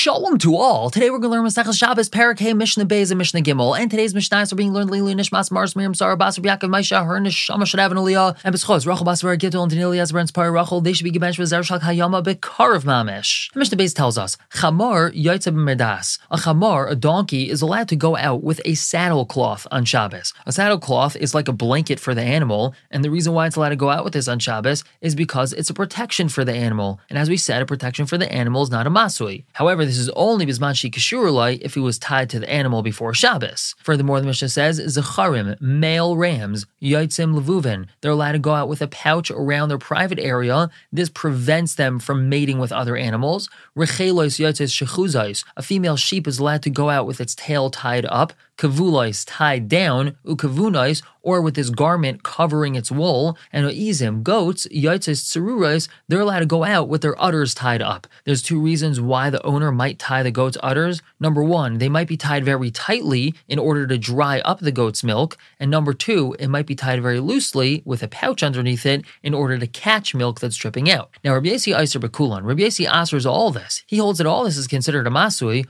[0.00, 0.88] Shalom to all.
[0.88, 3.78] Today we're going to learn Masechah Shabbos, Parakeh, Mishnah Beis, and Mishnah Gimel.
[3.78, 7.20] And today's Mishnah are being learned Lili Nishmas Mars Miriam Sarah Basar Yaakov Maisha Her
[7.20, 10.80] Nishama Shadav and Aliyah and Beschos Rachel Basar Gittel and Daniel Yazber and Rachel.
[10.80, 13.54] They should be given with Zershak Hayama Bekarav Mamish.
[13.54, 16.18] Mishnah Beis tells us Chamar Yaitza B'Merdas.
[16.30, 20.32] A Chamar, a donkey, is allowed to go out with a saddle cloth on Shabbos.
[20.46, 23.56] A saddle cloth is like a blanket for the animal, and the reason why it's
[23.56, 26.54] allowed to go out with this on Shabbos is because it's a protection for the
[26.54, 27.00] animal.
[27.10, 29.44] And as we said, a protection for the animal is not a masui.
[29.52, 33.12] However, this is only bisman she kishurulai if he was tied to the animal before
[33.12, 33.74] Shabbos.
[33.82, 37.88] Furthermore, the Mishnah says zecharim, male rams, yaitzim levuvin.
[38.00, 40.70] They're allowed to go out with a pouch around their private area.
[40.92, 43.50] This prevents them from mating with other animals.
[43.76, 45.42] Rechelos yaitzes shechuzais.
[45.56, 49.68] A female sheep is allowed to go out with its tail tied up kavulais tied
[49.68, 56.20] down, ukavunais, or with this garment covering its wool, and oizim, goats, yaitzes tserurais, they're
[56.20, 58.06] allowed to go out with their udders tied up.
[58.24, 61.00] There's two reasons why the owner might tie the goat's udders.
[61.20, 65.02] Number one, they might be tied very tightly in order to dry up the goat's
[65.02, 69.06] milk, and number two, it might be tied very loosely with a pouch underneath it
[69.22, 71.08] in order to catch milk that's dripping out.
[71.24, 73.82] Now, Rabbi Yosi Iser Bekulan, Rabbi Yosi answers all this.
[73.86, 75.64] He holds that all this is considered a masui,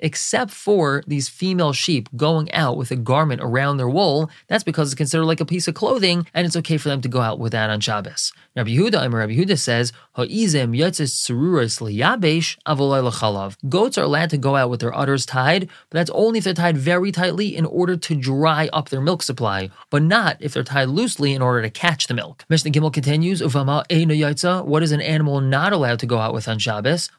[0.00, 4.30] except for these female sheep going out with a garment around their wool.
[4.46, 7.08] That's because it's considered like a piece of clothing, and it's okay for them to
[7.08, 8.32] go out with that on Shabbos.
[8.56, 9.92] Rabbi Yehuda, Rabbi Yehuda says,
[13.68, 16.54] Goats are allowed to go out with their udders tied, but that's only if they're
[16.54, 20.62] tied very tightly in order to dry up their milk supply, but not if they're
[20.62, 22.44] tied loosely in order to catch the milk.
[22.48, 27.10] Mishnah Gimel continues, What is an animal not allowed to go out with on Shabbos?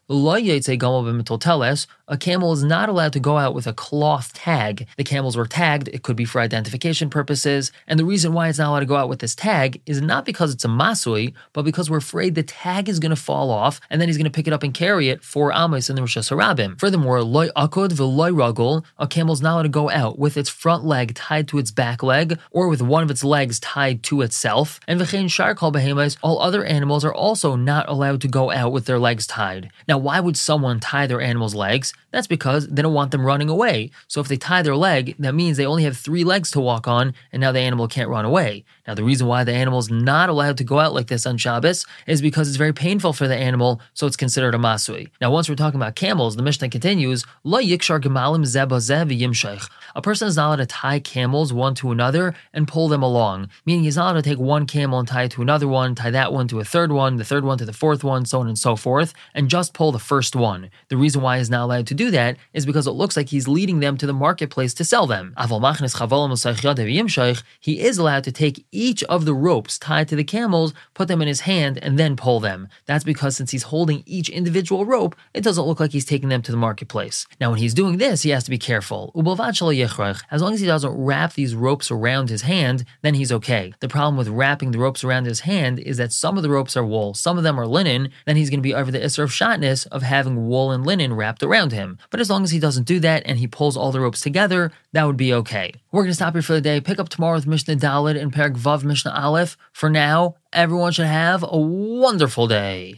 [2.10, 4.88] a camel is not allowed to go out with a cloth tag.
[4.98, 8.58] The camels were tagged, it could be for identification purposes, and the reason why it's
[8.58, 11.64] not allowed to go out with this tag is not because it's a masui, but
[11.64, 14.32] because we're afraid the tag is going to fall off, and then he's going to
[14.32, 16.80] pick it up and carry it four Amos in the reshus harabim.
[16.80, 20.50] Furthermore, loy akod v'loy ragul, a camel is not allowed to go out with its
[20.50, 24.22] front leg tied to its back leg, or with one of its legs tied to
[24.22, 28.52] itself, and v'chein shar kol behemoths, all other animals are also not allowed to go
[28.52, 29.72] out with their legs tied.
[29.88, 31.94] Now, why would someone tie their animal's legs?
[32.12, 33.92] That's because they don't want them running away.
[34.08, 36.88] So if they tie their leg, that means they only have three legs to walk
[36.88, 38.64] on, and now the animal can't run away.
[38.88, 41.38] Now, the reason why the animal is not allowed to go out like this on
[41.38, 45.10] Shabbos is because it's very painful for the animal, so it's considered a masui.
[45.20, 49.70] Now, once we're talking about camels, the Mishnah continues, Lo yikshar gemalim yimshech.
[49.96, 53.50] A person is not allowed to tie camels one to another and pull them along,
[53.66, 56.12] meaning he's not allowed to take one camel and tie it to another one, tie
[56.12, 58.48] that one to a third one, the third one to the fourth one, so on
[58.48, 60.70] and so forth, and just pull the first one.
[60.90, 63.48] The reason why he's not allowed to do that is because it looks like he's
[63.48, 65.34] leading them to the marketplace to sell them.
[67.60, 71.22] He is allowed to take each of the ropes tied to the camels, put them
[71.22, 72.68] in his hand, and then pull them.
[72.86, 74.49] That's because since he's holding each individual
[74.86, 77.28] rope, it doesn't look like he's taking them to the marketplace.
[77.40, 79.12] Now, when he's doing this, he has to be careful.
[79.16, 83.74] As long as he doesn't wrap these ropes around his hand, then he's okay.
[83.80, 86.76] The problem with wrapping the ropes around his hand is that some of the ropes
[86.78, 89.24] are wool, some of them are linen, then he's going to be over the Isser
[89.24, 91.98] of Shatnez of having wool and linen wrapped around him.
[92.10, 94.72] But as long as he doesn't do that and he pulls all the ropes together,
[94.94, 95.74] that would be okay.
[95.92, 96.82] We're going to stop here for the day.
[96.82, 99.58] Pick up tomorrow with Mishnah Dalid and Perak Vav Mishnah Aleph.
[99.74, 102.96] For now, everyone should have a wonderful day.